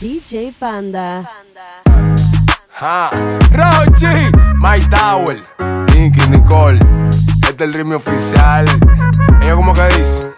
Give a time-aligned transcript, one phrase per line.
[0.00, 1.28] DJ Panda.
[2.80, 3.10] Ah,
[3.50, 5.36] Rochi, My Tower,
[5.92, 6.78] Nicky, Nicole.
[7.42, 8.64] Este es el ritmo oficial.
[9.42, 10.37] Ella como que dice.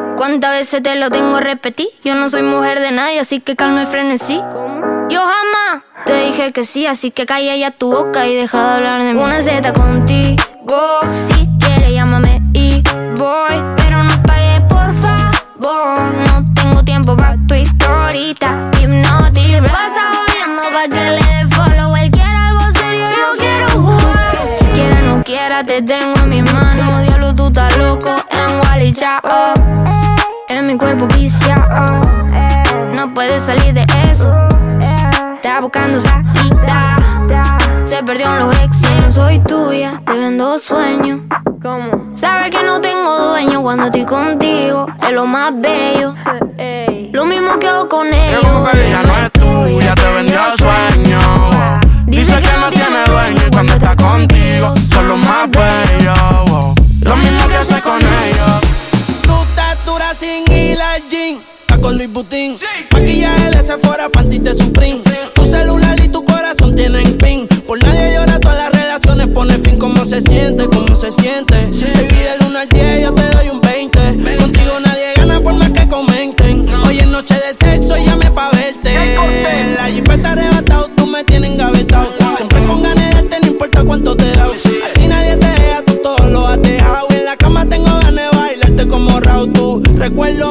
[0.21, 1.87] ¿cuántas veces te lo tengo a repetir?
[2.03, 4.39] Yo no soy mujer de nadie, así que calma y frenesí.
[5.09, 8.75] Yo jamás te dije que sí, así que calla ya tu boca y deja de
[8.75, 9.19] hablar de mí.
[9.19, 12.83] Una Z contigo, si quieres llámame y
[13.17, 16.13] voy, pero no pagues por favor.
[16.13, 19.71] No tengo tiempo para tu historita, hipnotic.
[19.71, 21.95] Pasa jodiendo pa' que le dé follow.
[21.95, 24.29] Él quiere algo serio, yo quiero jugar.
[24.75, 27.10] Quiera no quiera, te tengo en mis manos.
[27.81, 29.21] Loco en Wally Chao.
[30.49, 31.85] En mi cuerpo viciado.
[32.95, 34.31] No puedes salir de eso.
[35.35, 36.79] Está buscando salida.
[37.83, 38.81] Se perdió en los ex.
[38.81, 41.21] Yo no soy tuya, te vendo sueños.
[41.59, 42.07] ¿Cómo?
[42.15, 44.85] Sabes que no tengo dueño cuando estoy contigo.
[45.01, 46.13] Es lo más bello.
[47.11, 48.43] Lo mismo que hago con ellos.
[48.73, 51.19] Ella no es tuya, te vendió sueño.
[52.05, 55.80] Dice que no tiene dueño y cuando está contigo son los más bellos.
[62.01, 62.57] Está con Luis Butín.
[62.91, 65.01] Maquillaje de Sephora, panty de Supreme.
[65.35, 67.47] Tu celular y tu corazón tienen pin.
[67.67, 69.77] Por nadie llora, todas las relaciones pone fin.
[69.77, 70.67] ¿Cómo se siente?
[70.67, 71.55] ¿Cómo se siente?
[71.55, 73.99] Baby, del 1 al 10 yo te doy un 20.
[74.37, 76.67] Contigo nadie gana por más que comenten.
[76.85, 78.95] Hoy es noche de sexo y llame pa' verte.
[79.77, 82.11] La jipeta arrebatado, tú me tienes engavetado.
[82.35, 84.45] Siempre con ganas de darte, no importa cuánto te da.
[84.45, 87.07] A ti nadie te deja, tú todo lo has dejado.
[87.11, 89.53] En la cama tengo ganas de bailarte como Raúl.
[89.53, 90.50] Tu recuerdo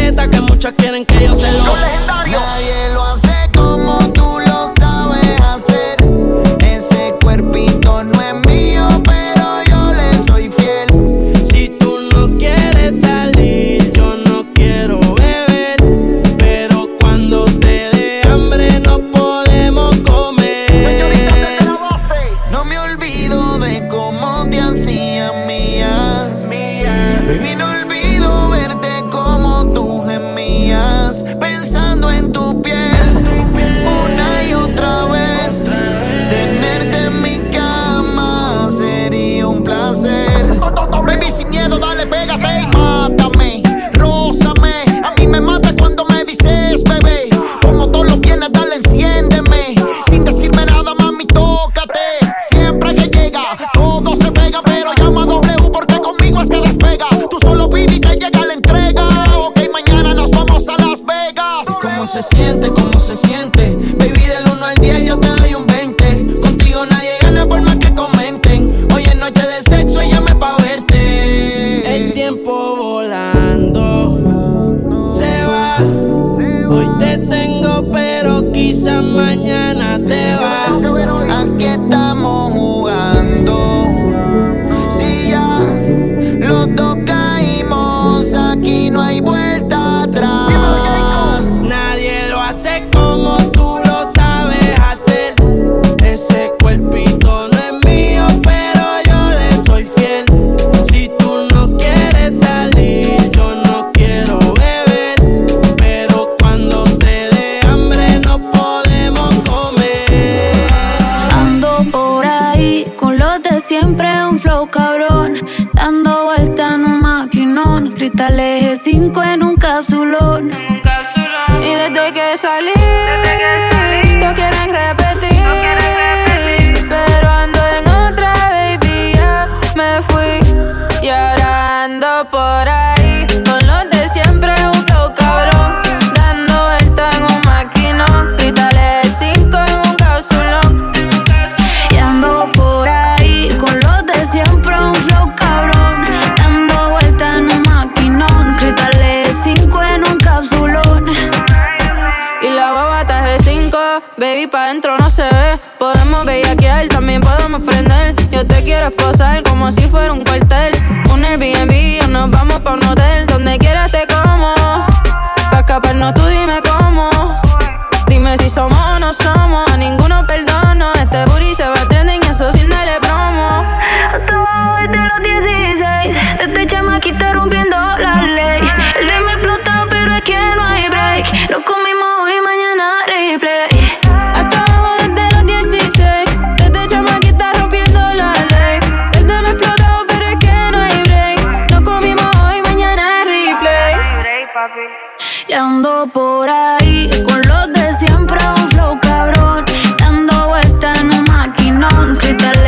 [195.47, 199.65] Y ando por ahí con los de siempre, un flow cabrón.
[199.97, 202.60] Dando vueltas en un maquinón, cristal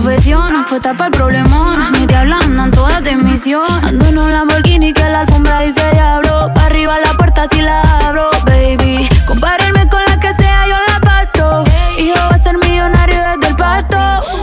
[0.00, 1.90] profesión no fue tapar problemón.
[1.92, 3.66] Mi diabla andan todas de misión.
[3.82, 6.52] Ando en un Lamborghini que la alfombra dice diablo.
[6.54, 9.08] Pa' arriba la puerta si la abro, baby.
[9.26, 11.64] Compararme con la que sea, yo la parto.
[11.98, 13.98] Hijo va a ser millonario desde el pasto.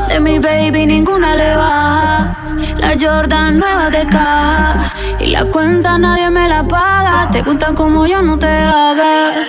[0.09, 2.35] De mi baby ninguna le baja.
[2.77, 4.91] La Jordan nueva de caja.
[5.21, 7.29] Y la cuenta nadie me la paga.
[7.31, 9.47] Te gustan como yo, no te hagas.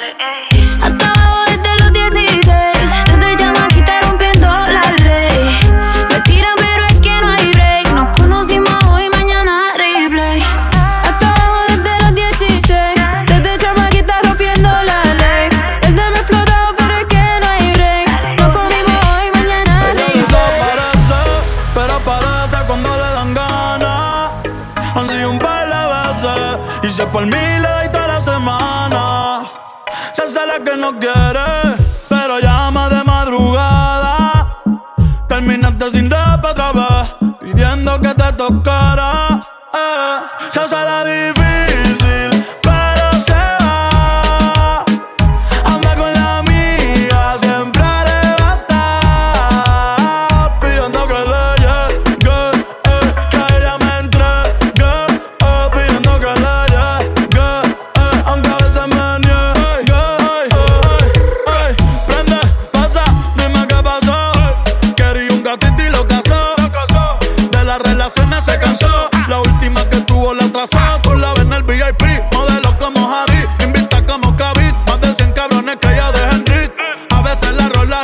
[0.80, 1.45] Hasta ahora
[30.66, 31.76] que no quieres,
[32.08, 34.62] pero llama de madrugada.
[35.28, 39.15] Terminaste sin rap otra vez, pidiendo que te tocara.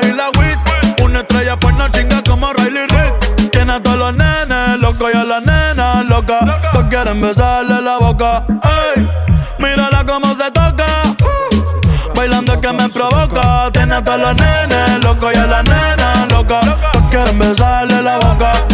[0.02, 0.58] y la wit.
[1.02, 3.50] Una estrella pues no chinga como Riley Reid.
[3.50, 6.38] Tiene a todos los nenes loco y a la nena loca.
[6.40, 8.44] Todos pues quieren besarle la boca.
[8.94, 9.08] Ey,
[9.58, 10.86] mírala cómo se toca.
[12.14, 13.70] Bailando que me provoca.
[13.72, 16.60] Tiene a todos los nenes loco y a la nena loca.
[16.60, 18.71] Todos pues quieren besarle la boca.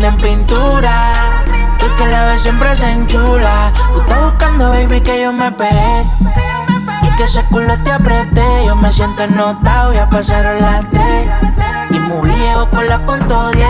[0.00, 1.44] en pintura.
[1.78, 3.72] Tú que la ves siempre se enchula.
[3.92, 6.04] Tú estás buscando, baby, que yo me pegué.
[7.02, 8.64] Yo que ese culo te apreté.
[8.66, 11.28] Yo me siento notado, ya pasaron las tres.
[11.90, 13.66] Y muy viejo con la punto 10.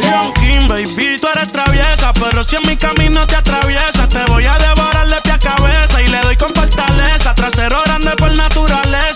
[0.00, 2.12] Leon King, baby, tú eres traviesa.
[2.14, 6.00] Pero si en mi camino te atraviesas, te voy a devorar de pie a cabeza.
[6.00, 7.34] Y le doy con fortaleza.
[7.34, 9.13] Trasero grande por naturaleza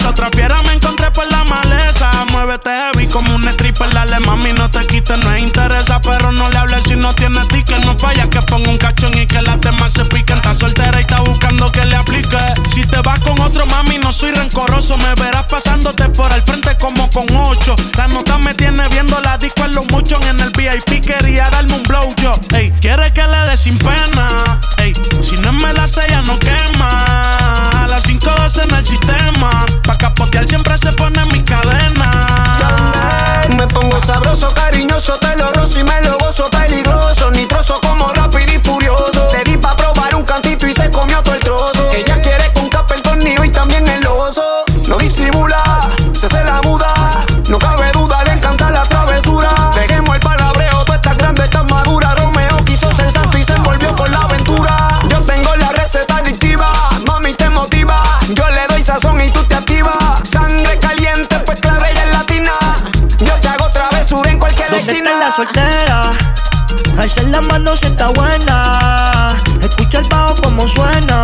[3.19, 6.95] como un stripper, dale mami, no te quites, no interesa, pero no le hables si
[6.95, 10.37] no tiene ticket, no falla que ponga un cachón y que las demás se piquen.
[10.37, 12.39] Está soltera y está buscando que le aplique.
[12.73, 16.77] Si te vas con otro mami, no soy rencoroso, me verás pasándote por el frente
[16.79, 17.75] como con ocho.
[17.97, 21.75] La nota me tiene viendo la disco en los muchos en el VIP, quería darme
[21.75, 22.31] un blow yo.
[22.55, 24.61] Ey, quiere que le dé sin pena.
[24.77, 27.83] Ey, si no me la sella no quema.
[27.83, 29.67] A las 5.12 en el sistema.
[29.83, 32.58] Pa' capotear siempre se pone mi cadena.
[34.05, 36.49] Sabroso, cariñoso, te lo rozo y me lo gozo
[65.39, 66.11] soltera?
[66.99, 69.37] Alza la mano si está buena.
[69.63, 71.23] Escucha el bajo como suena.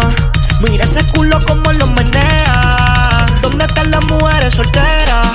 [0.61, 3.27] Mira ese culo como lo menea.
[3.43, 5.27] ¿Dónde están las mujeres solteras?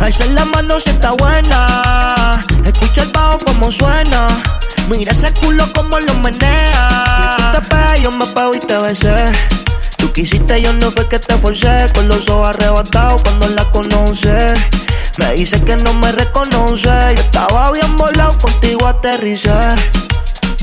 [0.00, 2.40] Alza la mano si está buena.
[2.64, 4.28] Escucha el bajo como suena.
[4.88, 7.36] Mira ese culo como lo menea.
[7.36, 9.32] Tú te pegas, yo me pego y te besé.
[9.96, 11.90] Tú quisiste, yo no fue que te forcé.
[11.94, 14.54] Con los ojos arrebatados cuando la conoce.
[15.18, 16.88] Me dice que no me reconoce.
[16.88, 19.50] Yo estaba bien volado, contigo aterricé.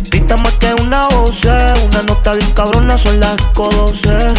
[0.10, 4.34] Grita más que una voz, una nota bien cabrona, son las 12.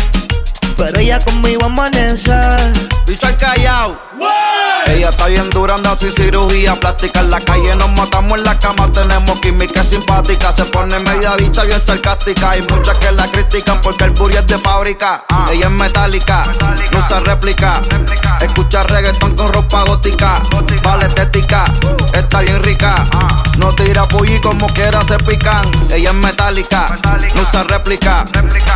[0.77, 2.33] Pero ella conmigo amanece.
[3.07, 4.06] Bicho al callao.
[4.87, 7.21] Ella está bien dura, anda sin cirugía plástica.
[7.21, 10.53] En la calle nos matamos en la cama, tenemos química simpática.
[10.53, 12.51] Se pone media dicha, bien sarcástica.
[12.51, 15.25] Hay muchas que la critican porque el puri es de fábrica.
[15.51, 16.43] Ella es metálica,
[16.93, 17.81] no usa réplica.
[18.41, 20.41] Escucha reggaetón con ropa gótica.
[20.83, 21.65] Vale estética,
[22.13, 22.95] está bien rica.
[23.59, 25.71] No tira pulli como quiera se pican.
[25.91, 26.87] Ella es metálica,
[27.35, 28.25] no usa réplica.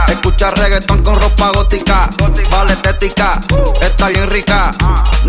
[0.09, 2.11] Escucha reggaetón con ropa gótica.
[2.51, 3.39] Vale estética,
[3.81, 4.73] está bien rica.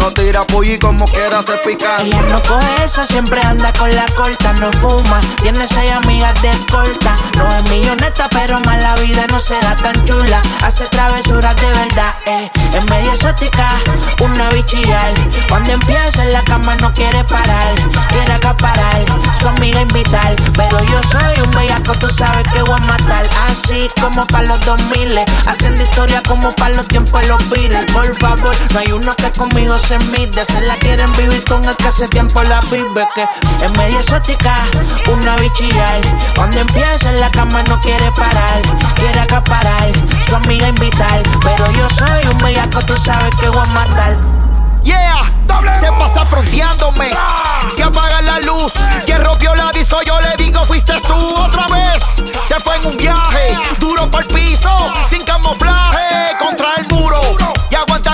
[0.01, 2.01] No tira pulli como quiera se pican.
[2.03, 5.19] Ella no coge esa, siempre anda con la corta, no fuma.
[5.43, 7.15] Tiene seis amigas de corta.
[7.37, 10.41] No es milloneta, pero más la vida no será tan chula.
[10.63, 12.49] Hace travesuras de verdad, eh.
[12.73, 13.75] Es media exótica,
[14.21, 15.13] una bichillar.
[15.47, 17.75] Cuando empieza en la cama no quiere parar.
[18.09, 19.05] Quiere acaparar,
[19.39, 20.35] su amiga invitar.
[20.55, 23.29] Pero yo soy un bellaco, tú sabes que voy a matar.
[23.51, 27.85] Así como para los 2000, haciendo historia como para los tiempos los Beatles.
[27.93, 30.45] Por favor, no hay uno que conmigo se mide.
[30.45, 33.07] Se la quieren vivir con el que hace tiempo la vive.
[33.15, 33.23] Que
[33.63, 34.55] es media exótica,
[35.11, 36.01] una bichillar.
[36.35, 38.61] Cuando empieza en la cama no quiere parar.
[38.95, 39.89] Quiere acaparar,
[40.27, 41.21] su amiga invitar.
[41.43, 44.41] Pero yo soy un bellaco, tú sabes que voy a matar.
[44.83, 45.31] Yeah,
[45.79, 47.11] se pasa fronteándome.
[47.75, 48.73] Se apaga la luz.
[49.05, 52.01] Quien rompió la disco, yo le digo, fuiste tú otra vez.
[52.47, 54.75] Se fue en un viaje, duro por el piso,
[55.07, 57.21] sin camuflaje, contra el muro.
[57.69, 58.13] Y aguanta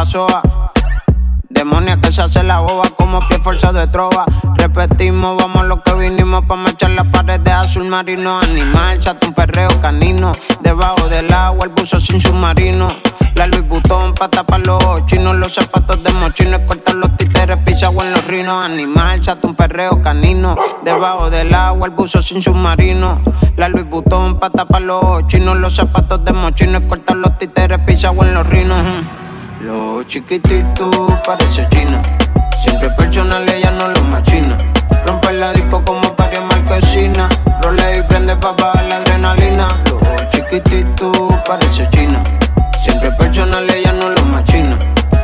[0.00, 0.26] Pasó
[1.50, 4.24] Demonia que se hace la boba como pie fuerza de trova.
[4.56, 8.40] Repetimos, vamos lo que vinimos pa' marchar las paredes azul marino.
[8.40, 10.32] Animal, sato un perreo canino.
[10.62, 12.88] Debajo del agua, el buzo sin submarino.
[13.34, 15.36] La Louis Vuitton pa' tapar los chinos.
[15.36, 18.64] Los zapatos de mochino, cortar los títeres, pisagua en los rinos.
[18.64, 20.56] Animal, sato un perreo canino.
[20.82, 23.20] Debajo del agua, el buzo sin submarino.
[23.56, 25.58] La Louis Vuitton pa' tapar los chinos.
[25.58, 28.78] Los zapatos de mochino, cortar los títeres, pisagua en los rinos.
[29.60, 32.00] Los chiquititos parece china.
[32.62, 34.56] Siempre personal, ella no lo machina.
[35.06, 37.28] Rompe la disco como para marquesina.
[37.60, 39.68] Role y prende pa' bajar la adrenalina.
[39.90, 42.22] Los chiquititos parece china.
[42.82, 44.78] Siempre personal, ella no lo machina.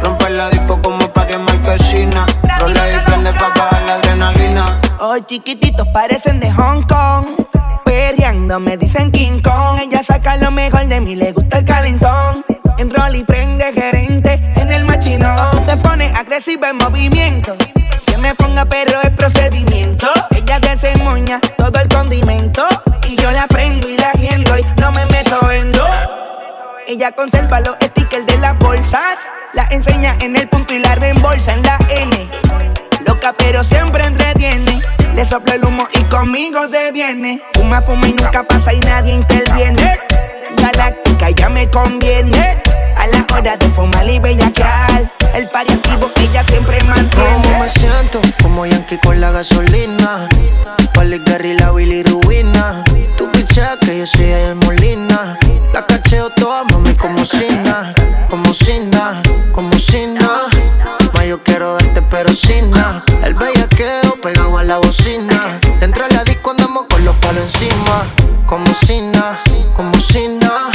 [0.05, 2.27] Rompe la disco como para marquesina.
[2.61, 4.81] Role y prende pa' bajar la adrenalina.
[5.01, 7.25] Hoy chiquititos parecen de Hong Kong.
[7.87, 9.81] Perreando me dicen King Kong.
[9.81, 12.45] Ella saca lo mejor de mí, le gusta el calentón.
[12.79, 15.51] En rol y prende gerente en el machino.
[15.67, 17.57] Te pones agresiva en movimiento.
[18.07, 20.09] Que me ponga perro el procedimiento.
[20.31, 22.67] Ella desemoña todo el condimento.
[23.09, 25.87] Y yo la prendo y la agendo y no me meto en do.
[26.87, 29.21] Ella conserva los stickers de las bolsas.
[29.55, 32.29] La enseña en el punto y la reembolsa en la N.
[33.07, 34.83] Loca pero siempre entretiene.
[35.15, 37.41] Le soplo el humo y conmigo se viene.
[37.55, 39.99] Fuma, fuma y nunca pasa y nadie interviene.
[40.73, 42.61] Galáctica ya me conviene.
[42.97, 45.05] A la hora de fumar y bellaquear.
[45.33, 47.61] El paliativo ella siempre ¿Cómo mantiene.
[47.61, 48.21] me siento?
[48.43, 50.29] Como Yankee con la gasolina.
[50.97, 52.03] Wally Gary, la Willy
[53.37, 55.39] Pichea que yo soy de Molina.
[55.75, 57.93] La cacheo toda, mami, como Sina.
[58.31, 59.21] Como Sina,
[59.53, 60.45] como Sina.
[61.13, 63.05] Ma, yo quiero darte, pero sin nada.
[63.23, 65.61] El bellaqueo pegado a la bocina.
[65.81, 68.07] Dentro de la disco andamos con los palos encima.
[68.47, 69.39] Como Sina,
[69.75, 70.71] como Sina.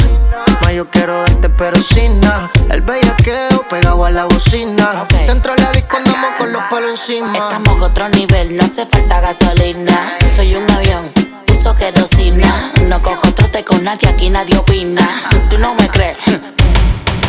[0.74, 2.50] Yo quiero darte, pero sin nada.
[2.70, 5.06] El bellaqueo pegado a la bocina.
[5.26, 7.32] Dentro de la disco andamos con los palos encima.
[7.34, 10.16] Estamos a otro nivel, no hace falta gasolina.
[10.34, 11.10] Soy un avión,
[11.50, 12.72] uso querosina.
[12.88, 15.06] No cojo trote con nadie, aquí nadie opina.
[15.50, 16.16] Tú no me crees.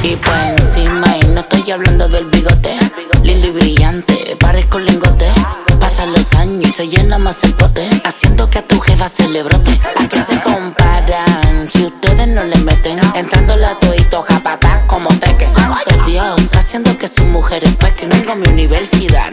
[0.03, 2.77] Y pues encima, y no estoy hablando del bigote.
[3.23, 5.29] Lindo y brillante, parezco un lingote.
[5.81, 7.89] Pasan los años y se llena más el pote.
[8.05, 9.77] Haciendo que a tu jefa se le brote.
[9.99, 11.32] ¿A qué se comparan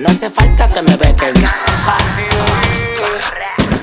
[0.00, 1.34] no hace falta que me bequen.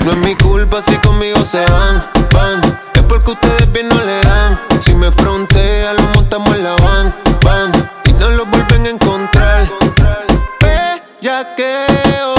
[0.05, 2.61] No es mi culpa si conmigo se van, van.
[2.93, 4.59] Es porque ustedes bien no le dan.
[4.79, 7.71] Si me frontea, lo montamos en la van, van.
[8.05, 9.67] Y no lo vuelven a encontrar.
[11.21, 12.35] Bellaqueo.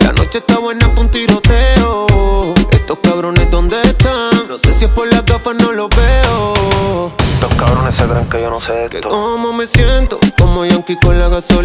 [0.00, 2.54] La noche está buena pa' un tiroteo.
[2.72, 4.48] Estos cabrones, ¿dónde están?
[4.48, 7.12] No sé si es por las gafas, no los veo.
[7.34, 9.08] Estos cabrones se creen que yo no sé de Que esto.
[9.08, 11.63] como me siento, como Yankee con la gasolina.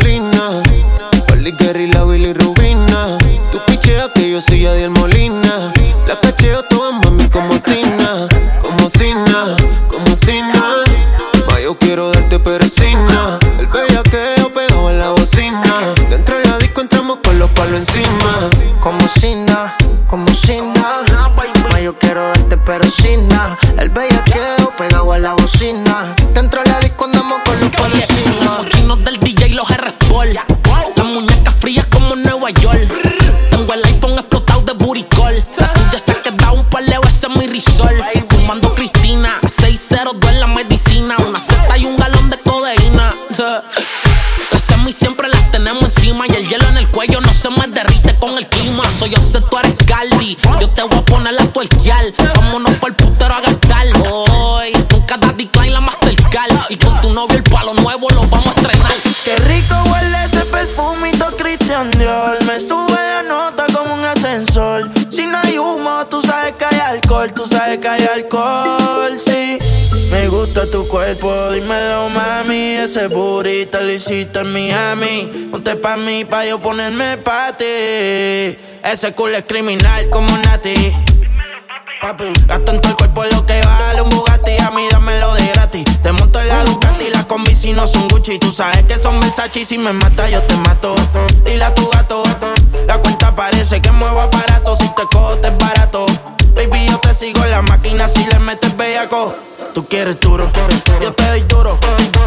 [67.90, 69.58] Que hay alcohol, sí.
[70.12, 72.76] Me gusta tu cuerpo, dímelo, mami.
[72.76, 75.50] Ese burrito lo hiciste en Miami.
[75.50, 77.66] Ponte pa' mí, pa' yo ponerme pa' ti.
[78.84, 80.94] Ese culo es criminal como Nati.
[82.48, 85.84] Gasto en todo el cuerpo lo que vale un Bugatti A mí dámelo de gratis
[86.02, 89.20] Te monto en la Ducati Las combi si no son Gucci Tú sabes que son
[89.20, 90.96] Versace y Si me mata yo te mato
[91.44, 92.24] Dile a tu gato
[92.88, 96.06] La cuenta parece que muevo aparato Si te cojo te es barato
[97.20, 99.36] sigo en la máquina si le metes bellaco.
[99.74, 100.50] Tú quieres duro,
[101.02, 101.78] yo te doy duro.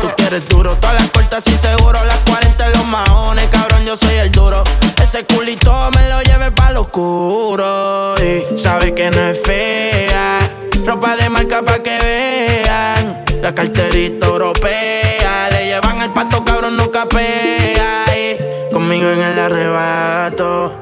[0.03, 1.99] Tú quieres duro, todas las cortas y seguro.
[2.05, 4.63] Las 40 los maones, cabrón, yo soy el duro.
[5.03, 8.17] Ese culito me lo lleve pa' lo oscuro.
[8.19, 10.41] Y sabe que no es fea.
[10.85, 13.25] Ropa de marca pa' que vean.
[13.41, 15.49] La carterita europea.
[15.53, 18.05] Le llevan el pato, cabrón, nunca capea.
[18.15, 20.82] Y conmigo en el arrebato.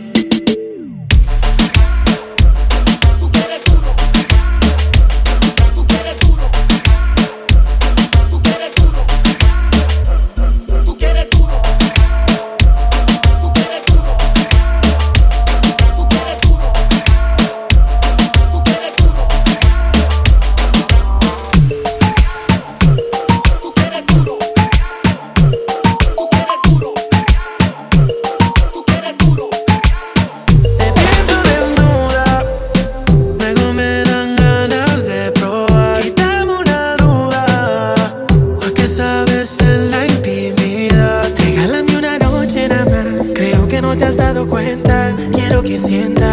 [45.71, 46.30] que sienta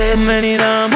[0.00, 0.89] So many times.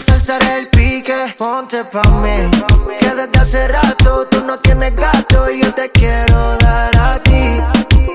[0.00, 1.34] Salsa, el pique.
[1.38, 2.50] Ponte pa' mí,
[2.98, 7.60] que desde hace rato tú no tienes gato y yo te quiero dar a ti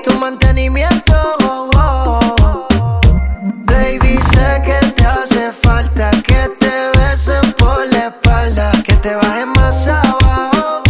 [0.04, 1.14] tu mantenimiento.
[1.44, 2.68] oh, oh.
[3.64, 9.50] Baby, sé que te hace falta que te besen por la espalda, que te bajen
[9.50, 10.82] más abajo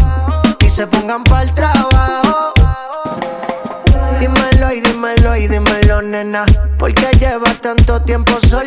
[0.61, 2.53] y se pongan pa'l trabajo.
[4.21, 6.45] Dímelo y dímelo y dímelo, nena.
[6.79, 8.66] Porque llevas tanto tiempo soltera,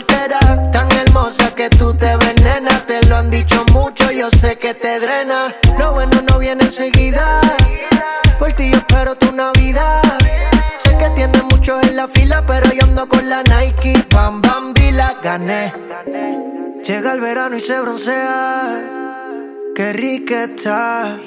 [4.30, 5.56] sé que te drena.
[5.78, 7.42] Lo bueno no viene enseguida.
[8.38, 10.02] Por ti yo espero tu Navidad.
[10.78, 14.06] Sé que tienes muchos en la fila, pero yo ando con la Nike.
[14.14, 15.74] Bam, bam, y la gané.
[16.84, 18.80] Llega el verano y se broncea.
[19.76, 21.18] Qué rica está.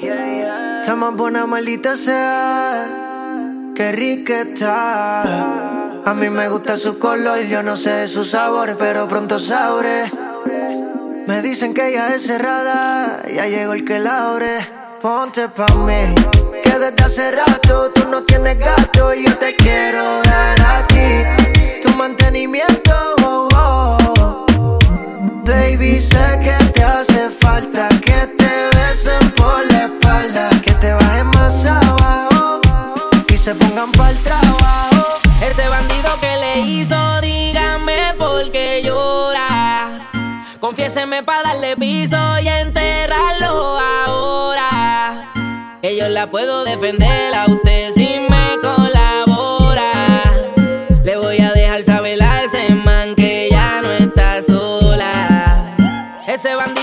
[0.81, 2.85] Está más buena, maldita sea.
[3.75, 6.03] Qué rica está.
[6.05, 10.11] A mí me gusta su color, yo no sé de sus sabores, pero pronto sabré.
[11.27, 14.59] Me dicen que ella es cerrada, ya llegó el que la ore.
[15.01, 16.15] Ponte pa' mí,
[16.63, 21.81] que desde hace rato tú no tienes gato y yo te quiero dar a ti
[21.81, 22.93] tu mantenimiento.
[23.23, 24.79] oh, oh.
[25.45, 26.62] Baby, sé que
[40.93, 45.31] Confiéseme pa' darle piso y enterrarlo ahora.
[45.81, 49.91] Que la puedo defender a usted si me colabora.
[51.03, 55.75] Le voy a dejar saber a ese man que ya no está sola.
[56.27, 56.82] Ese bandido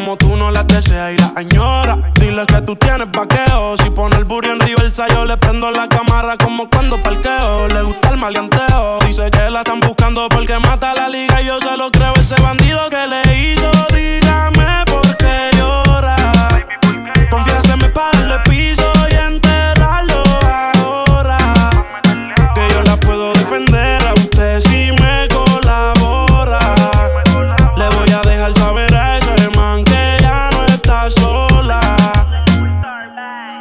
[0.00, 2.10] como tú no las desea y las añora.
[2.14, 3.76] Dile que tú tienes vaqueo.
[3.76, 7.68] Si pone el burro en reversa, yo le prendo la cámara como cuando parqueo.
[7.68, 8.98] Le gusta el maleanteo.
[9.06, 11.42] Dice que la están buscando porque mata la liga.
[11.42, 13.70] Y yo se lo creo, ese bandido que le hizo.
[13.94, 14.59] Dígame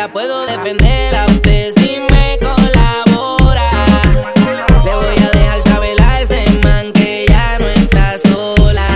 [0.00, 3.70] La puedo defender a usted si me colabora.
[4.82, 8.88] Le voy a dejar saber a ese man que ya no está sola.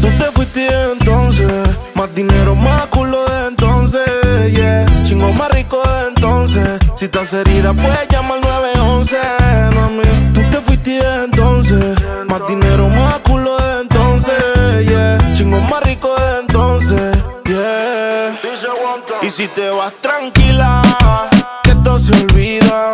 [0.00, 1.52] Tú te fuiste entonces,
[1.94, 4.08] más dinero, más culo de entonces,
[4.50, 4.86] yeah.
[5.04, 6.78] Chingo más rico de entonces.
[6.96, 9.16] Si estás herida, puedes llamar al 911,
[9.74, 10.05] mami.
[19.26, 20.82] Y si te vas tranquila,
[21.64, 22.92] que esto se olvida.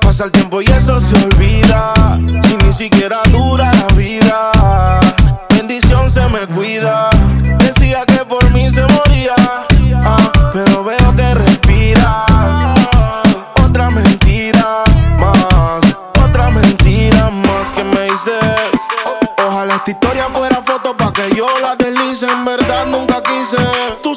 [0.00, 1.94] Pasa el tiempo y eso se olvida.
[2.42, 3.22] Si ni siquiera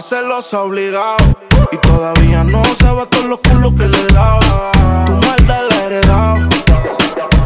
[0.00, 1.18] Más celosa obligado.
[1.70, 4.40] Y todavía no sabes todos los culos que le he dado.
[5.04, 6.48] Tu maldad la he heredado.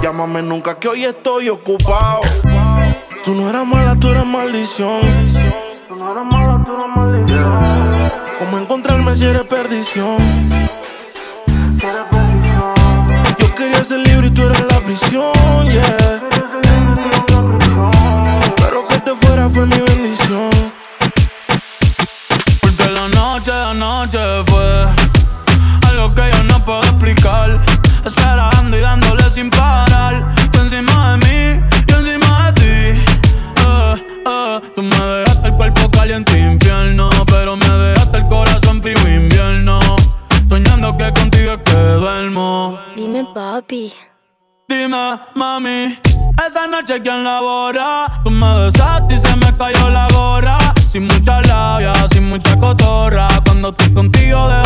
[0.01, 2.21] Llámame nunca que hoy estoy ocupado.
[3.25, 5.01] Tú no eras mala, tú eras maldición.
[5.89, 8.11] Tú no eras mala, tú eras maldición.
[8.39, 10.19] ¿Cómo encontrarme si eres perdición?
[13.37, 15.33] Yo quería ser libre y tú eras la prisión,
[15.67, 16.24] yeah.
[36.15, 37.11] Caliente infierno.
[37.27, 39.81] Pero me dejaste el corazón frío invierno.
[40.49, 42.79] Soñando que contigo es que duermo.
[42.95, 43.93] Dime, papi.
[44.69, 45.99] Dime, mami,
[46.47, 48.21] esa noche quién labora.
[48.25, 50.59] Tú me besaste y se me cayó la gorra.
[50.89, 53.29] Sin mucha labia, sin mucha cotorra.
[53.45, 54.64] Cuando estoy contigo dejo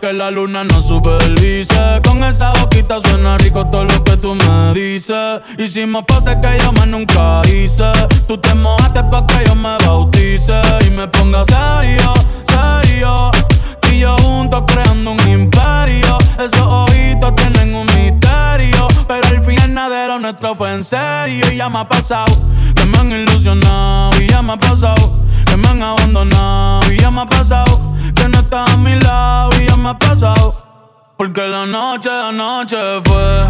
[0.00, 2.00] que la luna no supervise.
[2.04, 5.40] Con esa boquita suena rico todo lo que tú me dices.
[5.58, 7.92] Hicimos poses que yo más nunca hice.
[8.26, 12.14] Tú te mojaste pa' que yo me bautice y me ponga serio,
[12.48, 13.30] serio.
[14.00, 16.16] Yo juntos creando un imperio.
[16.38, 18.88] Esos ojitos tienen un misterio.
[19.06, 21.52] Pero al final nada era nuestro fue en serio.
[21.52, 22.34] Y ya me ha pasado
[22.74, 24.18] que me han ilusionado.
[24.18, 26.90] Y ya me ha pasado que me han abandonado.
[26.90, 27.78] Y ya me ha pasado
[28.14, 29.50] que no estás a mi lado.
[29.60, 30.56] Y ya me ha pasado.
[31.18, 33.42] Porque la noche de anoche fue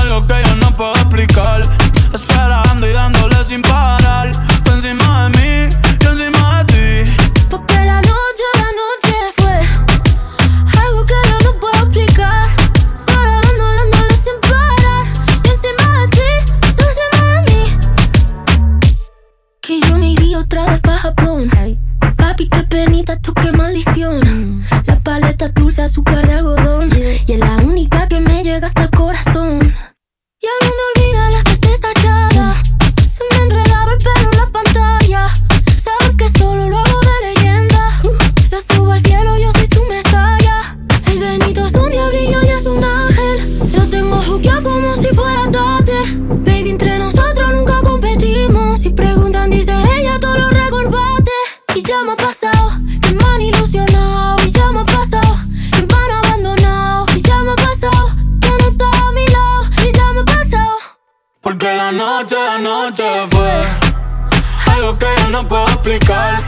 [0.00, 1.62] algo que yo no puedo explicar.
[2.12, 4.32] Esperando y dándole sin parar.
[4.64, 7.12] Tú encima de mí, yo encima de ti.
[7.48, 8.44] Porque la noche
[11.94, 12.44] explicar.
[12.96, 15.06] Solo dando, dándole sin parar.
[15.44, 16.30] Y encima de ti,
[16.76, 17.62] tú encima de mí.
[19.62, 21.50] Que yo me iría otra vez pa' Japón.
[22.16, 24.64] Papi, qué penita, tú qué maldición.
[24.86, 26.90] La paleta dulce, azúcar de algodón.
[27.26, 29.60] Y es la única que me llega hasta el corazón.
[30.42, 30.93] Ya no me
[61.44, 63.52] Porque la noche de anoche fue
[64.74, 66.42] algo que yo no puedo explicar.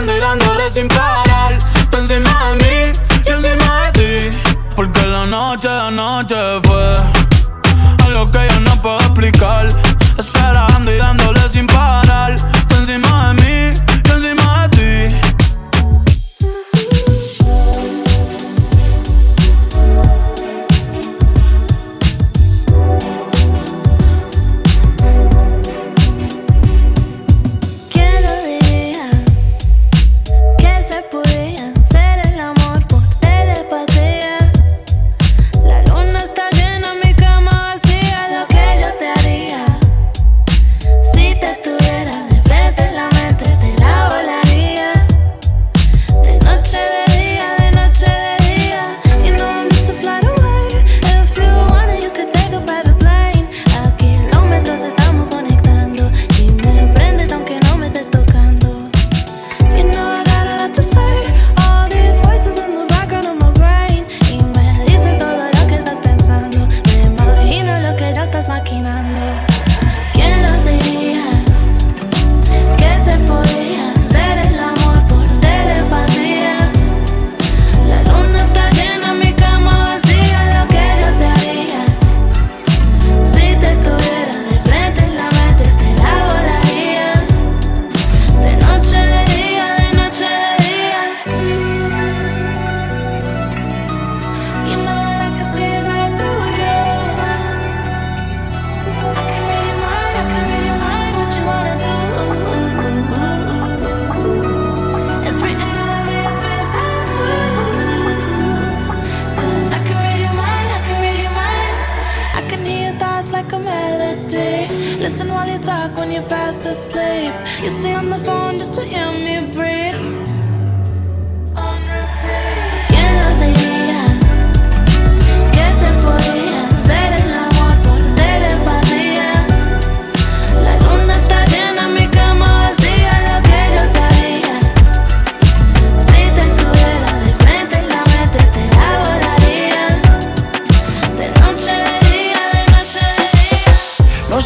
[0.00, 1.58] Y dándole sin parar.
[1.90, 4.38] Tú encima de mí, yo encima de ti.
[4.74, 6.96] Porque la noche de noche fue
[8.06, 9.66] algo que yo no puedo explicar.
[10.16, 10.98] Acelerando y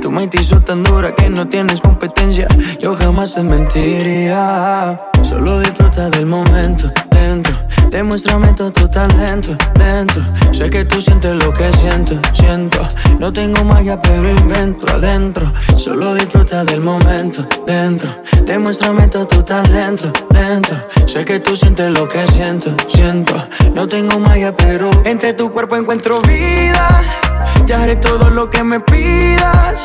[0.00, 2.46] Tu mente hizo tan dura que no tienes competencia.
[2.80, 5.00] Yo jamás te mentiría.
[5.22, 7.54] Solo disfruta del momento dentro.
[7.90, 10.20] Demuéstrame todo tu talento lento.
[10.52, 12.86] Sé que tú sientes lo que siento, siento.
[13.18, 15.50] No tengo magia, pero invento adentro.
[15.76, 18.10] Solo disfruta del momento dentro.
[18.44, 20.76] Demuéstrame todo tu talento lento.
[21.06, 23.34] Sé que tú sientes lo que siento, siento.
[23.74, 27.02] No tengo magia, pero entre tu cuerpo encuentro vida.
[27.66, 29.84] Te haré todo lo que me pidas.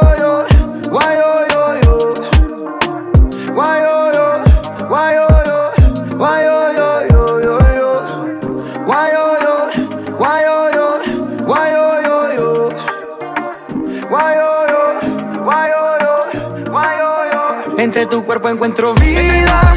[17.91, 19.75] Entre tu cuerpo encuentro vida.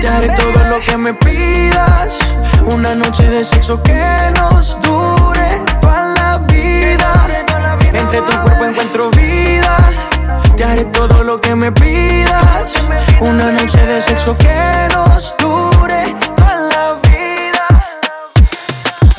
[0.00, 2.18] Te haré todo lo que me pidas.
[2.64, 4.02] Una noche de sexo que
[4.38, 7.26] nos dure toda la vida.
[7.92, 9.76] Entre tu cuerpo encuentro vida.
[10.56, 12.72] Te haré todo lo que me pidas.
[13.20, 17.66] Una noche de sexo que nos dure toda la vida.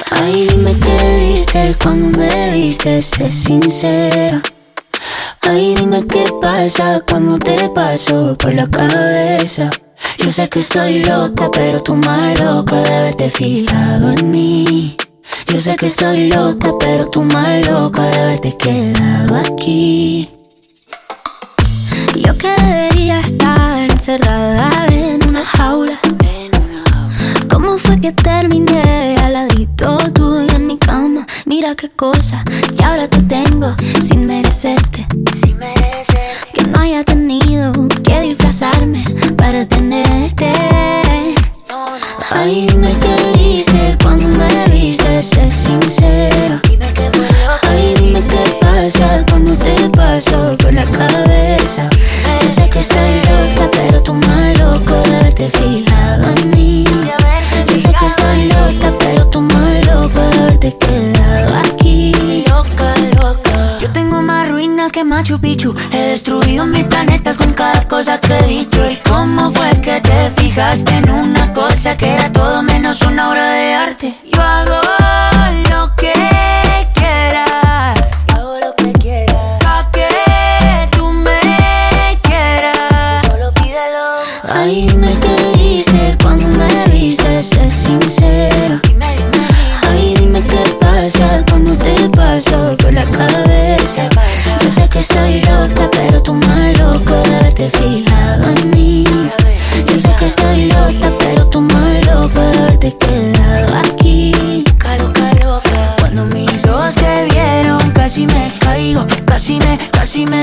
[0.09, 4.41] Ay, dime qué viste cuando me viste, sé sincera.
[5.45, 9.69] Ay, dime qué pasa cuando te paso por la cabeza.
[10.17, 14.95] Yo sé que estoy loca, pero tú más loca de haberte fijado en mí.
[15.47, 20.29] Yo sé que estoy loca, pero tú más loca de haberte quedado aquí.
[22.15, 25.99] Yo que debería estar encerrada en una jaula.
[27.49, 31.25] ¿Cómo fue que terminé al ladito tuyo en mi cama?
[31.45, 32.43] Mira qué cosa,
[32.77, 35.05] y ahora te tengo sin merecerte.
[36.53, 37.71] Que no haya tenido
[38.03, 39.03] que disfrazarme
[39.37, 40.51] para tenerte.
[42.31, 46.59] Ay, dime qué cuando me viste, sé sincero.
[47.63, 51.89] Ay, dime qué pasa cuando te paso por la cabeza.
[52.41, 56.83] Yo sé que estoy loca, pero tú más loco de haberte fijado en mí.
[58.15, 62.45] Estoy loca, pero tú más loco de haberte quedado aquí.
[62.47, 63.79] Loca, loca.
[63.81, 65.73] Yo tengo más ruinas que Machu Picchu.
[65.91, 68.87] He destruido mil planetas con cada cosa que he dicho.
[68.87, 73.51] ¿Y cómo fue que te fijaste en una cosa que era todo menos una obra
[73.51, 74.13] de arte?
[74.31, 74.75] Yo hago
[110.15, 110.42] me,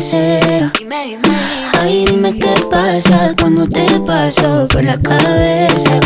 [0.00, 0.70] sé sincero.
[1.80, 6.00] Ay, dime qué pasa cuando te paso por la cabeza.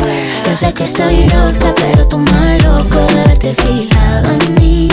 [0.47, 4.89] Yo sé que estoy loca, pero tú más loco de haberte fijado en mí.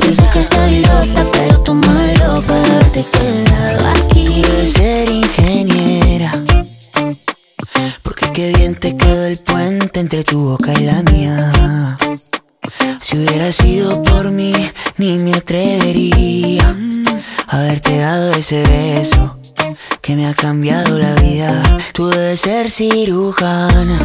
[0.00, 2.54] Yo sé que estoy loca, pero tú más loco
[2.92, 4.42] de quedado aquí.
[4.42, 6.32] Quieres ser ingeniera.
[8.02, 11.98] Porque qué bien te quedó el puente entre tu boca y la mía.
[13.00, 14.52] Si hubiera sido por mí,
[14.96, 16.76] ni me atrevería
[17.48, 19.36] haberte dado ese beso
[20.02, 21.62] que me ha cambiado la vida.
[21.92, 23.98] Tú debes ser cirujana.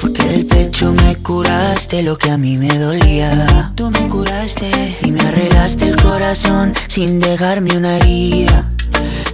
[0.00, 3.72] Porque del pecho me curaste lo que a mí me dolía.
[3.74, 8.70] Tú me curaste y me arreglaste el corazón sin dejarme una herida.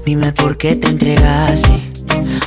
[0.05, 1.93] Dime por qué te entregaste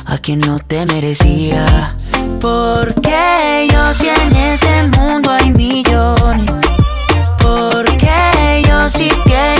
[0.06, 1.94] a quien no te merecía.
[2.40, 6.54] Porque yo si en este mundo hay millones.
[7.38, 9.59] Porque yo si tantas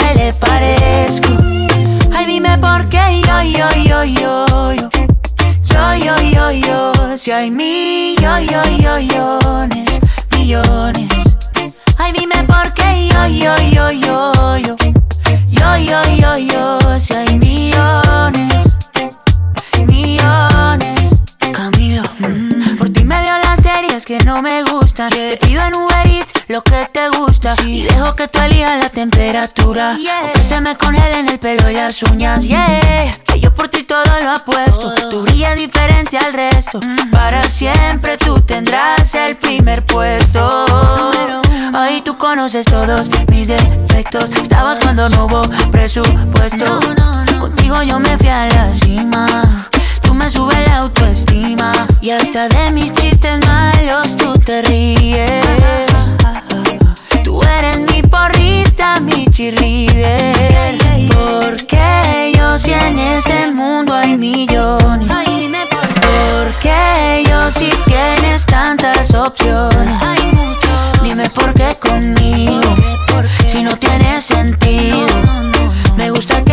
[0.21, 1.33] le parezco.
[2.13, 4.89] Ay, dime por qué yo, yo, yo, yo, yo.
[5.71, 7.17] Yo, yo, yo, yo.
[7.17, 8.69] Si hay millones,
[10.31, 11.09] millones.
[11.97, 14.75] Ay, dime por qué yo, yo, yo, yo, yo.
[15.49, 16.99] Yo, yo, yo, yo.
[16.99, 18.77] Si hay millones,
[19.87, 21.09] millones.
[21.51, 22.50] Camilo, mm,
[24.17, 25.09] que no me gustan.
[25.09, 27.55] Te pido en Uber Eats lo que te gusta.
[27.65, 29.97] Y dejo que tú elijas la temperatura.
[29.97, 32.43] O que se me congelen el pelo y las uñas.
[32.43, 34.93] Yeah, que yo por ti todo lo apuesto.
[35.09, 36.81] Tú brillas diferente al resto.
[37.09, 40.65] Para siempre tú tendrás el primer puesto.
[41.73, 44.29] Ahí tú conoces todos mis defectos.
[44.43, 46.79] Estabas cuando no hubo presupuesto.
[47.39, 49.69] Contigo yo me fui a la cima.
[50.11, 51.71] Tú me subes la autoestima.
[52.01, 55.41] Y hasta de mis chistes malos tú te ríes.
[57.23, 60.75] Tú eres mi porrista, mi cheerleader.
[61.13, 65.09] Porque yo si en este mundo hay millones.
[66.01, 69.95] Porque yo si tienes tantas opciones.
[71.01, 72.75] Dime por qué conmigo,
[73.47, 74.30] si no tiene sentido.
[74.30, 74.30] Me gusta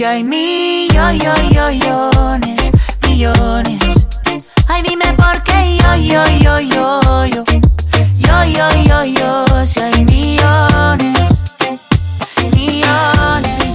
[0.00, 1.28] Si hay millones,
[3.06, 4.06] millones.
[4.66, 7.44] Ay, dime por qué yo, yo, yo, yo, yo.
[8.16, 9.66] Yo, yo, yo, yo.
[9.66, 11.28] Si hay millones,
[12.54, 13.74] millones.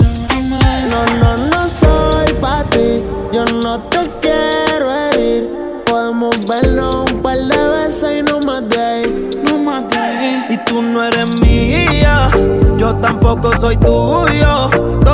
[0.89, 3.03] No, no, no soy pa' ti.
[3.31, 5.47] Yo no te quiero herir.
[5.85, 9.29] Podemos verlo un par de veces y no más de ahí.
[9.43, 10.45] No más de ahí.
[10.49, 12.31] Y tú no eres mía.
[12.77, 15.04] Yo tampoco soy tuyo.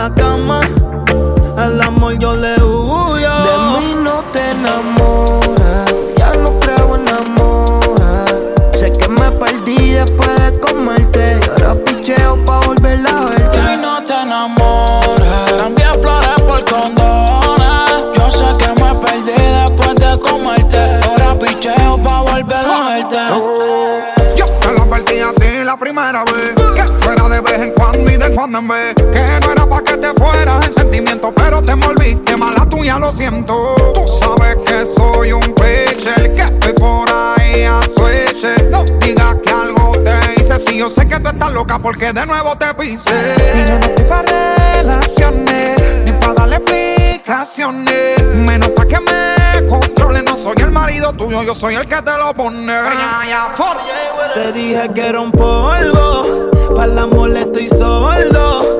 [0.00, 0.60] La cama.
[1.58, 3.34] El amor yo le huyo.
[3.48, 8.00] De mí no te enamoras, ya no creo en amor.
[8.74, 11.38] Sé que me perdí después de comerte.
[11.42, 13.58] Y ahora picheo pa' volver a verte.
[13.74, 15.52] Y no te enamores.
[15.60, 17.90] Cambié flores por condones.
[18.16, 20.80] Yo sé que me perdí después de comerte.
[21.08, 23.18] Ahora picheo pa' volver a verte.
[24.36, 27.72] Yo te lo advertí a ti la primera vez Que esto era de vez en
[27.72, 31.62] cuando y de cuando en vez Que no era pa' te fueras en sentimiento Pero
[31.62, 33.74] te envolviste mala tuya, lo siento.
[33.94, 39.52] Tú sabes que soy un pitcher Que estoy por ahí a switch No digas que
[39.52, 43.10] algo te hice Si yo sé que tú estás loca porque de nuevo te pise.
[43.54, 48.22] Y yo no estoy pa' relaciones Ni pa' darle explicaciones.
[48.34, 52.16] Menos pa' que me controle No soy el marido tuyo, yo soy el que te
[52.16, 52.72] lo pone.
[54.34, 58.79] Te dije que era un polvo, para el amor estoy sordo.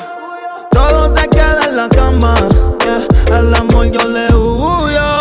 [0.91, 2.35] Todo se queda en la cama.
[2.83, 3.39] yeah.
[3.39, 5.20] El amor yo le huyo.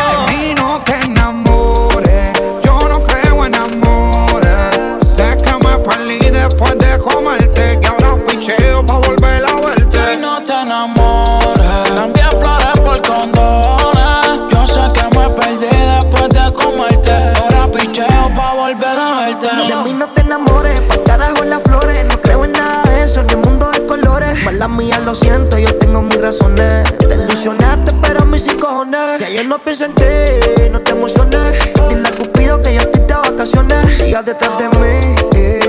[24.44, 26.84] Mala mía, lo siento, yo tengo mis razones.
[26.98, 29.18] Te ilusionaste, pero mis sin cojones.
[29.18, 30.02] Si ayer no pienso en ti,
[30.70, 31.58] no te emociones.
[31.88, 33.94] Dile a Cupido que yo estoy de vacaciones.
[33.94, 35.59] Sigas detrás de mí,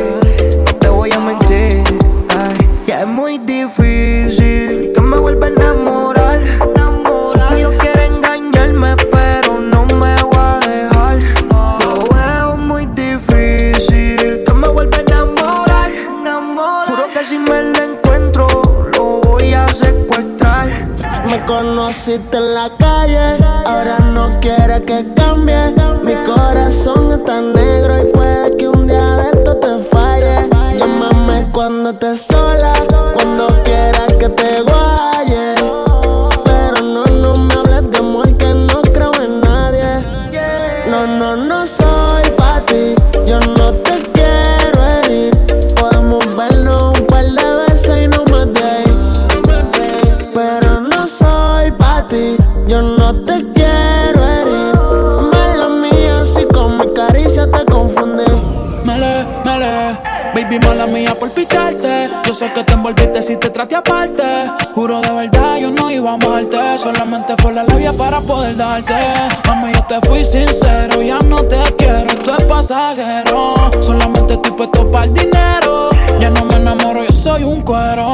[21.91, 25.75] Conociste en la calle, ahora no quiere que cambie.
[26.05, 30.49] Mi corazón está negro y puede que un día de esto te falle.
[30.77, 32.71] Llámame cuando estés sola,
[33.13, 34.70] cuando quieras que te guaye.
[60.51, 62.09] Baby mala mía por picharte.
[62.25, 64.23] Yo sé que te envolviste si te traté aparte.
[64.75, 66.77] Juro de verdad, yo no iba a amarte.
[66.77, 68.93] Solamente fue la labia para poder darte.
[69.47, 73.55] Mami, yo te fui sincero, ya no te quiero, esto es pasajero.
[73.81, 75.90] Solamente estoy puesto para el dinero.
[76.21, 78.05] Ya no me enamoro, yo soy un cuero.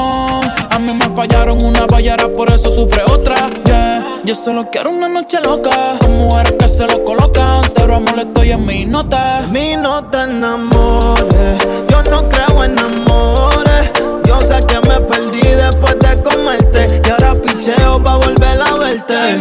[0.69, 3.35] A mí me fallaron una ballera, por eso sufre otra.
[3.65, 4.21] Yeah.
[4.23, 5.97] Yo solo quiero una noche loca.
[5.99, 7.65] Con mujeres que se lo colocan.
[7.69, 9.45] Cero amor, estoy en mi nota.
[9.51, 11.67] Mi no te enamores.
[11.89, 13.91] Yo no creo en amores.
[14.25, 17.01] Yo sé que me perdí después de comerte.
[17.05, 19.37] Y ahora picheo pa' volver a verte.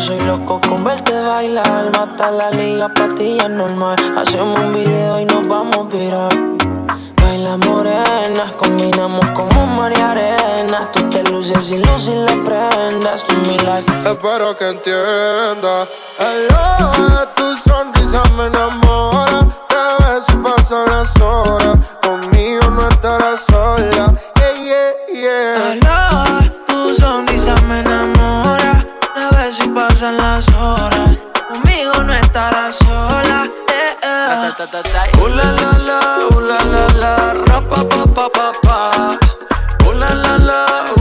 [0.00, 1.90] Soy loco con verte bailar.
[1.92, 3.96] Mata la liga, patilla normal.
[4.16, 6.32] Hacemos un video y nos vamos a virar.
[7.16, 10.90] Baila morenas, combinamos como mar y arena.
[10.92, 13.24] Tú te luces y luces las prendas.
[13.24, 13.92] Tú mi life.
[14.06, 15.86] Espero que entienda.
[16.18, 19.46] Hello, tu sonrisa me enamora.
[19.68, 21.78] Te ves y pasan las horas.
[22.02, 24.14] Conmigo no estarás sola.
[30.00, 33.50] pasan las horas, conmigo no estarás sola.
[33.68, 34.50] Eh, eh.
[35.20, 39.18] Uh la la la, uh la la la, ra pa pa pa pa pa.
[39.86, 40.60] Uh la la la.
[40.96, 40.99] Uh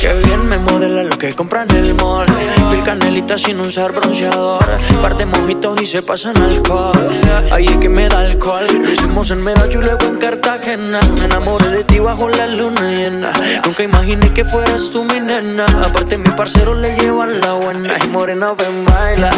[0.00, 2.26] que bien me modela lo que compra en el mall.
[2.70, 4.64] Pil canelita sin usar bronceador.
[5.02, 7.08] Par de mojitos y se pasan alcohol.
[7.50, 8.66] Ahí es que me da alcohol.
[8.66, 11.00] Lo hicimos en Medallo y luego en Cartagena.
[11.18, 13.32] Me enamoré de ti bajo la luna llena.
[13.64, 15.66] Nunca imaginé que fueras tú mi nena.
[15.84, 17.94] Aparte, mi parcero le llevan la buena.
[18.04, 19.30] Y morena, ven, baila.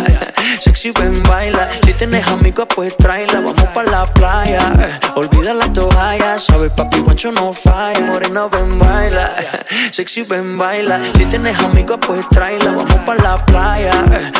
[0.60, 1.68] Sexy, ven, baila.
[1.84, 3.40] Si tienes amigos, pues tráela.
[3.40, 4.72] Vamos pa' la playa.
[5.14, 6.38] Olvida la toalla.
[6.38, 8.00] Sabes, papi, guancho no falla.
[8.00, 9.34] Morena, ven, baila.
[9.92, 10.98] Sexy, ven, baila.
[11.14, 12.72] Si tienes amigos, pues tráela.
[12.72, 13.92] Vamos pa' la playa.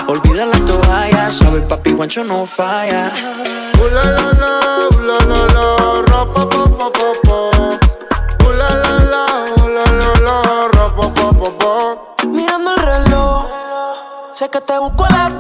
[0.07, 1.31] Olvida la toalla.
[1.31, 3.13] Sabes, papi, guancho no falla.
[3.79, 4.53] Ooh la la la,
[4.93, 7.39] ooh la la la, ra pa pa pa pa pa.
[8.45, 9.25] Ooh la la la,
[9.59, 12.27] ooh la la la, ra pa pa pa pa.
[12.29, 13.47] Mirando el reloj,
[14.33, 15.31] sé que te busco a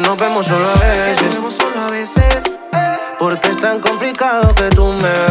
[0.00, 2.42] que nos vemos solo a veces.
[3.18, 5.27] Porque es tan complicado que tú me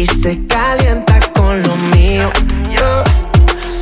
[0.00, 2.30] y se calienta con lo mío.
[2.82, 3.04] Oh,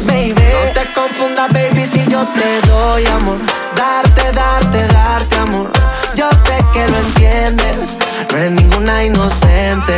[0.05, 3.39] baby, no te confundas, baby, si yo te doy amor.
[3.77, 5.71] Darte, darte, darte amor.
[6.17, 7.97] Yo sé que lo entiendes,
[8.33, 9.95] no eres ninguna inocente.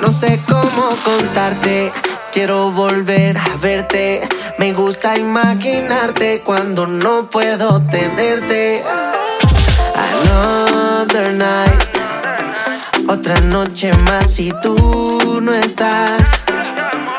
[0.00, 1.92] No sé cómo contarte.
[2.32, 4.26] Quiero volver a verte.
[4.58, 8.82] Me gusta imaginarte cuando no puedo tenerte.
[10.24, 11.97] Another night.
[13.10, 16.44] Otra noche más y tú no estás.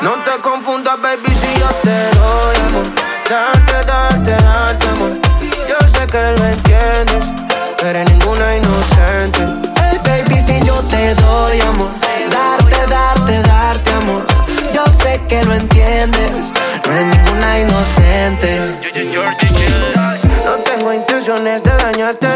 [0.00, 2.86] No te confundas, baby, si yo te doy amor.
[3.28, 5.18] Darte, darte, darte amor.
[5.68, 7.24] Yo sé que lo entiendes,
[7.76, 9.40] pero eres ninguna inocente.
[9.82, 11.90] Hey, baby, si yo te doy amor.
[12.30, 14.24] Darte, darte, darte amor.
[14.72, 16.52] Yo sé que lo entiendes,
[16.86, 18.60] no eres ninguna inocente.
[20.44, 22.28] No tengo intenciones de dañarte,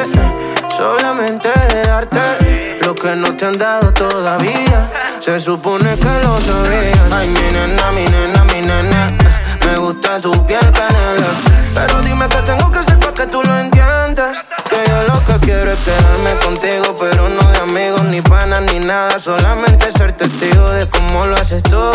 [0.76, 4.91] solamente de darte lo que no te han dado todavía.
[5.18, 7.12] Se supone que lo sabías.
[7.12, 9.16] Ay, mi nena, mi nena, mi nena.
[9.64, 11.28] Me gusta tu piel canela.
[11.74, 14.45] Pero dime qué tengo que hacer para que tú lo entiendas.
[14.68, 18.80] Que yo lo que quiero es quedarme contigo, pero no de amigos, ni panas, ni
[18.80, 19.18] nada.
[19.18, 21.91] Solamente ser testigo de cómo lo haces tú.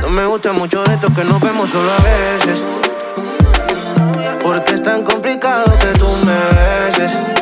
[0.00, 2.64] No me gusta mucho esto que nos vemos solo a veces.
[4.42, 7.37] Porque es tan complicado que tú me beses.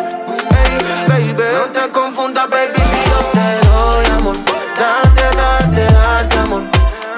[1.56, 4.36] Hey, no te confundas, baby, si yo te doy amor.
[4.78, 6.62] Darte, darte, darte amor.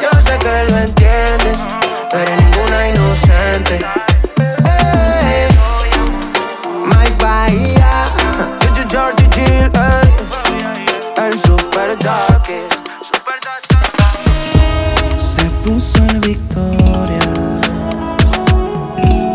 [0.00, 1.58] Yo sé que lo entiendes,
[2.10, 3.78] pero ninguna inocente.
[4.64, 5.48] Hey,
[6.84, 8.04] my Bahía.
[8.74, 10.14] Yo, Georgie Chill, ey.
[11.16, 12.74] El super darkest.
[15.18, 17.60] Se puso en victoria.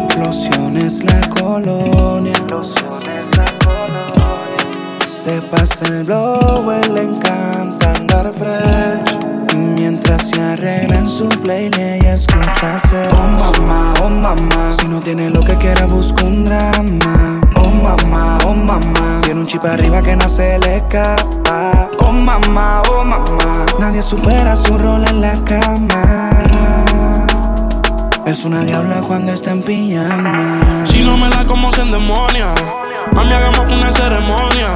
[0.06, 1.93] Explosiones la colonia.
[5.24, 9.18] Se pasa el blow, le encanta andar fresh.
[9.56, 15.00] Mientras se arregla en su playlist y escucha hacer Oh mamá, oh mamá Si no
[15.00, 20.02] tiene lo que quiera busca un drama Oh mamá, oh mamá Tiene un chip arriba
[20.02, 25.38] que no se le escapa Oh mamá, oh mamá Nadie supera su rol en la
[25.46, 26.32] cama
[28.26, 30.60] Es una diabla cuando está en pijama.
[30.90, 32.48] Si no me da como se endemonia,
[33.14, 34.76] mami, hagamos una ceremonia.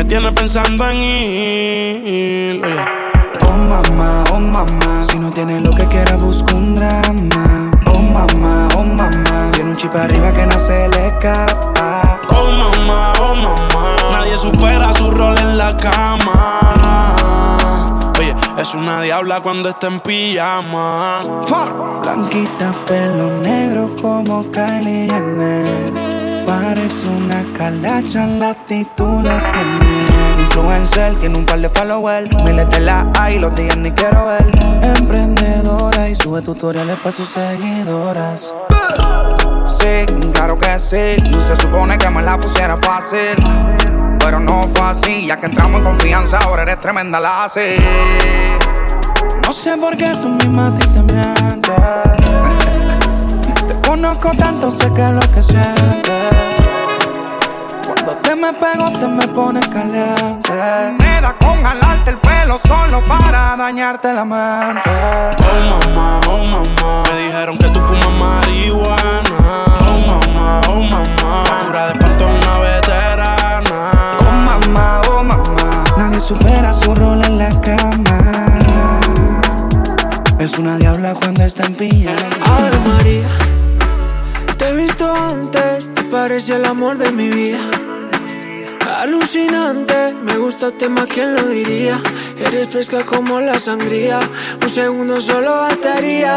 [0.00, 2.64] Me tienes pensando en ir.
[2.64, 2.84] Oye.
[3.42, 7.70] Oh mamá, oh mamá, si no tienes lo que quieras busca un drama.
[7.84, 12.18] Oh mamá, oh mamá, tiene un chip arriba que no se le escapa.
[12.30, 16.62] Oh mamá, oh mamá, nadie supera su rol en la cama.
[18.18, 21.20] Oye, es una diabla cuando está en pijama.
[22.02, 26.09] Blanquita, pelo negro como Kylie Jenner.
[26.50, 30.42] Parece una calacha, la actitud la tiene.
[30.42, 32.28] Influencer, tiene un par de followers.
[32.44, 34.44] Miles de la hay, los días ni quiero ver.
[34.96, 38.52] Emprendedora y sube tutoriales para sus seguidoras.
[39.64, 41.22] Sí, claro que sí.
[41.46, 43.36] Se supone que me la pusiera fácil.
[44.18, 47.76] Pero no fue así, ya que entramos en confianza, ahora eres tremenda la así.
[49.46, 52.09] No sé por qué tú misma a ti.
[54.00, 56.32] Conozco tanto, sé que es lo que sientes.
[57.86, 60.52] Cuando te me pego, te me pones caliente.
[60.98, 64.90] Me da con jalarte el pelo solo para dañarte la mente.
[65.38, 69.66] Oh mamá, oh mamá, me dijeron que tú fumas marihuana.
[69.80, 73.90] Oh mamá, oh mamá, la cura de espanto es una veterana.
[74.18, 78.18] Oh mamá, oh mamá, nadie supera su rol en la cama.
[80.38, 82.16] Es una diabla cuando está en pijama.
[82.46, 83.28] Ave María,
[85.14, 87.60] antes, te parece el amor de mi vida.
[88.98, 92.00] Alucinante, me gustaste más, ¿quién lo diría?
[92.38, 94.18] Eres fresca como la sangría,
[94.62, 96.34] un segundo solo bastaría.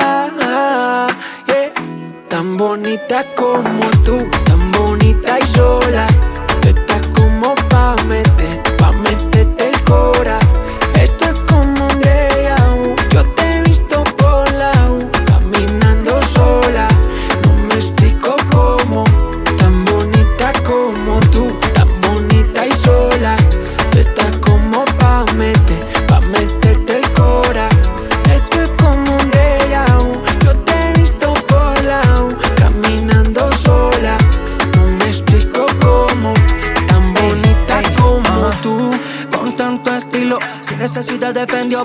[1.47, 1.74] yeah.
[2.34, 6.07] Tan bonita como tú, tan bonita y sola.
[6.67, 8.33] Estás como pa' meter,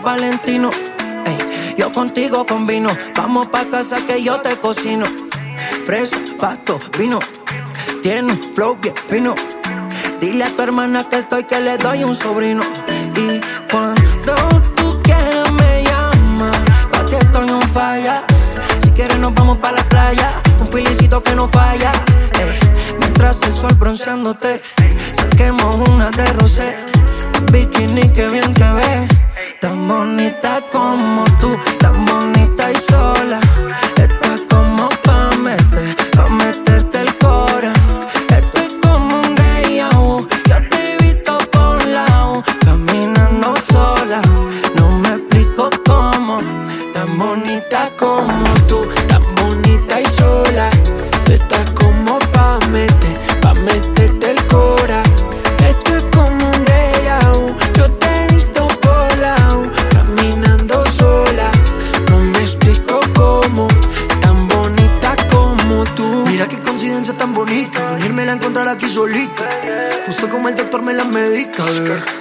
[0.01, 0.71] Valentino.
[1.77, 5.05] Yo contigo combino, vamos pa' casa que yo te cocino.
[5.85, 7.19] Fresa, pasto, vino,
[8.03, 9.35] tiene un flow bien fino.
[10.21, 12.63] Dile a tu hermana que estoy, que le doy un sobrino.
[13.17, 13.41] Y
[13.71, 14.45] cuando
[14.77, 16.57] tú quieras me llamas,
[16.93, 18.23] pa' ti estoy un falla.
[18.83, 20.31] Si quieres nos vamos pa' la playa,
[20.61, 21.93] un pilicito que no falla.
[22.99, 24.61] Mientras el sol bronceándote,
[25.13, 26.77] saquemos una de rosé.
[27.53, 29.09] Bikini que bien te ve,
[29.61, 33.41] tan bonita como tú, tan bonita y sola.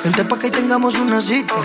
[0.07, 1.55] Vente pa' que tengamos una cita.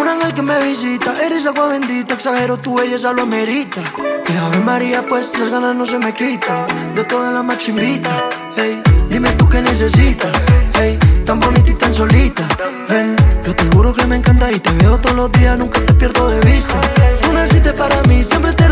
[0.00, 3.82] Un ángel que me visita, eres agua bendita, exagero tu belleza lo amerita.
[4.24, 6.94] Que Ave María, pues las ganas no se me quitan.
[6.94, 8.16] De toda la machimbita,
[8.56, 8.80] hey,
[9.10, 10.30] dime tú qué necesitas,
[10.78, 10.96] hey,
[11.26, 12.44] tan bonita y tan solita.
[12.88, 15.92] Ven, yo te juro que me encanta y te veo todos los días, nunca te
[15.94, 16.80] pierdo de vista.
[17.20, 18.67] Tú naciste para mí, siempre te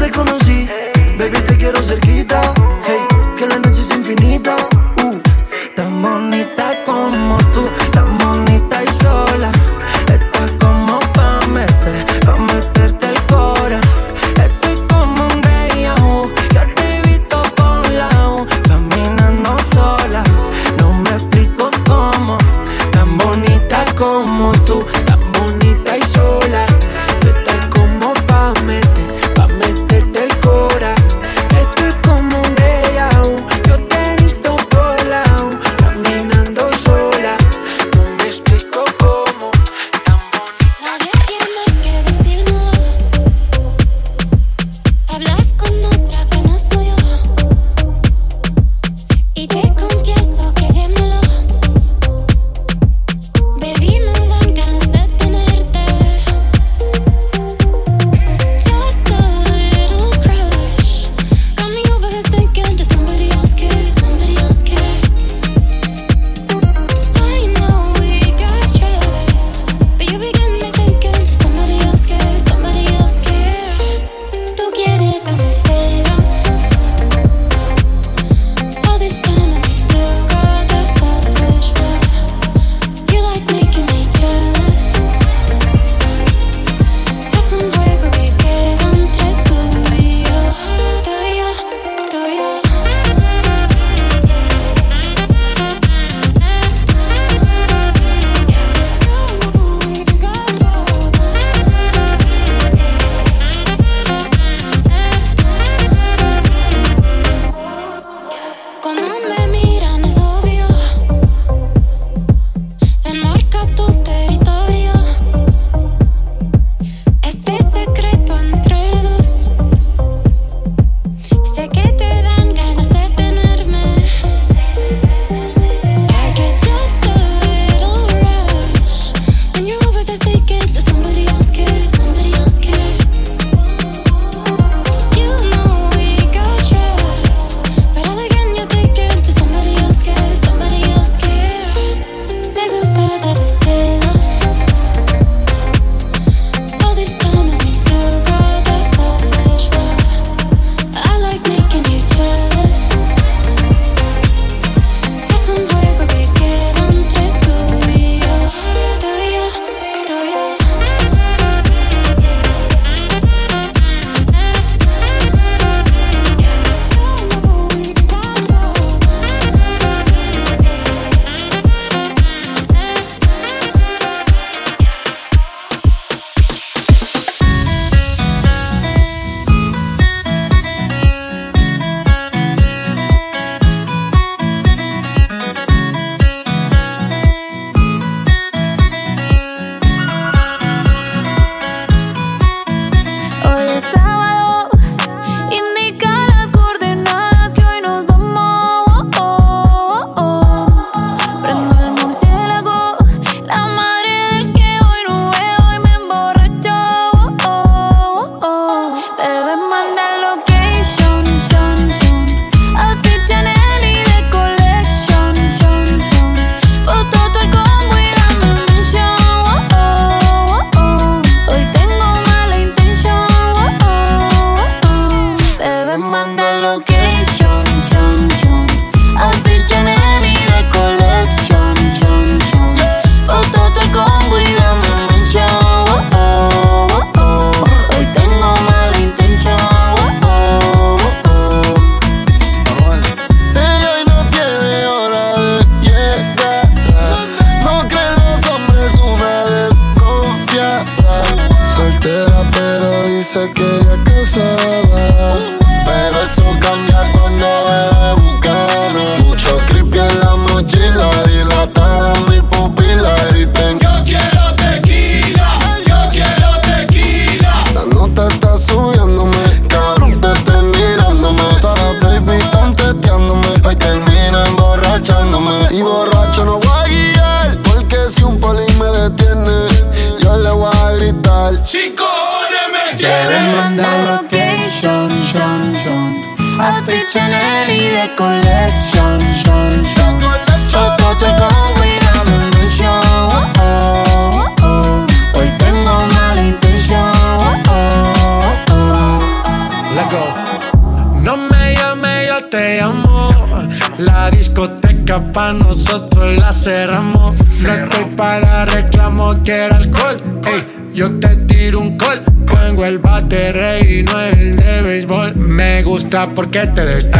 [316.36, 317.15] porque te destacas.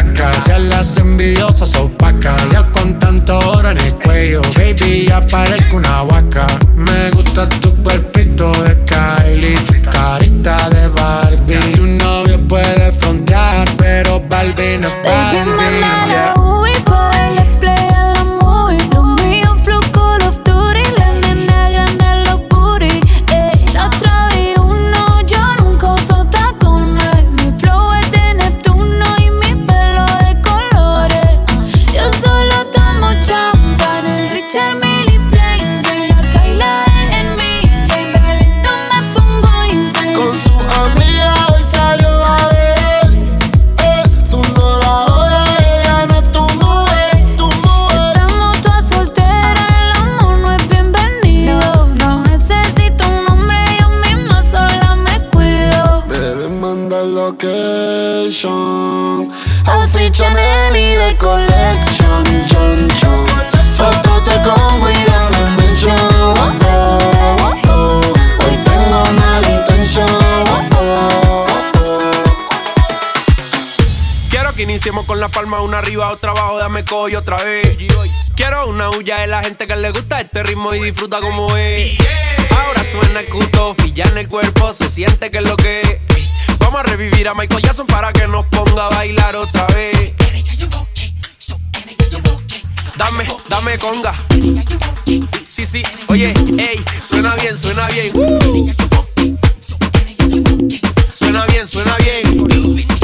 [76.66, 77.78] Dame coyo otra vez.
[78.34, 81.96] Quiero una huya de la gente que le gusta este ritmo y disfruta como es.
[82.50, 85.98] Ahora suena el cuto, ya en el cuerpo, se siente que es lo que es.
[86.58, 90.12] Vamos a revivir a Michael Jackson para que nos ponga a bailar otra vez.
[92.96, 94.14] Dame, dame conga.
[95.46, 98.12] Sí, sí, oye, ey, suena bien, suena bien.
[101.14, 102.95] Suena bien, suena bien.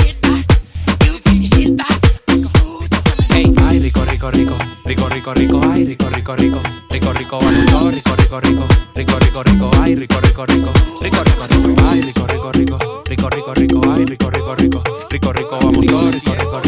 [5.12, 9.43] Rico, rico, rico, ay, rico, rico, rico, rico, rico, yo, rico, rico, rico, rico, rico,
[9.43, 13.80] rico, ay, rico, rico, rico, rico, rico, rico, ay, rico, rico, rico, rico, rico, rico,
[13.93, 16.60] ay, rico, rico, rico, rico, rico, vamos rico, rico, rico,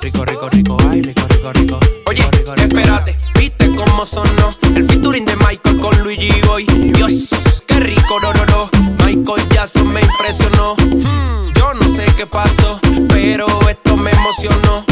[0.00, 1.80] rico, rico, rico, ay, rico, rico, rico.
[2.06, 2.22] Oye,
[2.56, 6.64] espérate, viste cómo sonó el featuring de Michael con Luigi Boy.
[6.94, 7.30] Dios,
[7.66, 8.70] qué rico, no, no, no.
[9.04, 10.74] Michael Jackson me impresionó.
[10.76, 14.87] Hmm, yo no sé qué pasó, pero esto me emocionó.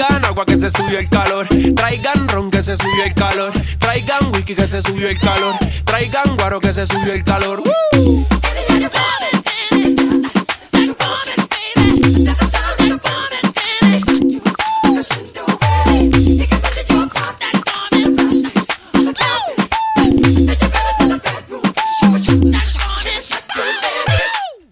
[0.00, 1.46] Traigan agua que se subió el calor.
[1.76, 3.52] Traigan ron que se subió el calor.
[3.78, 5.54] Traigan whisky que se subió el calor.
[5.84, 7.62] Traigan guaro que se subió el calor.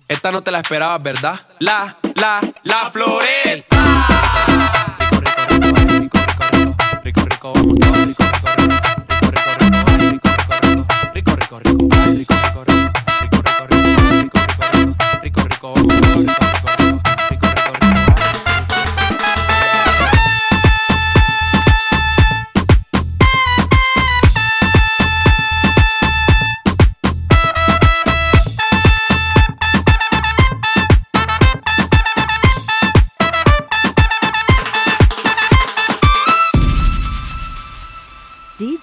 [0.08, 1.38] Esta no te la esperabas, ¿verdad?
[1.58, 4.87] La, la, la floreta.
[7.54, 8.27] acabamos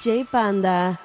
[0.06, 1.05] J Panda.